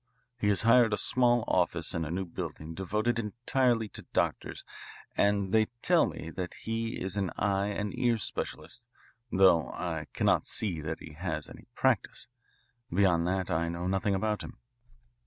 He 0.39 0.47
has 0.47 0.63
hired 0.63 0.93
a 0.95 0.97
small 0.97 1.43
office 1.47 1.93
in 1.93 2.05
a 2.05 2.09
new 2.09 2.25
building 2.25 2.73
devoted 2.73 3.19
entirely 3.19 3.87
to 3.89 4.01
doctors 4.13 4.63
and 5.15 5.53
they 5.53 5.67
tell 5.83 6.07
me 6.07 6.31
that 6.31 6.55
he 6.63 6.99
is 6.99 7.17
an 7.17 7.29
eye 7.37 7.67
and 7.67 7.95
ear 7.95 8.17
specialist, 8.17 8.87
though 9.31 9.69
I 9.71 10.07
cannot 10.11 10.47
see 10.47 10.81
that 10.81 11.01
he 11.01 11.13
has 11.13 11.47
any 11.47 11.67
practice. 11.75 12.27
Beyond 12.91 13.27
that 13.27 13.51
I 13.51 13.69
know 13.69 13.85
nothing 13.85 14.15
about 14.15 14.41
him." 14.41 14.57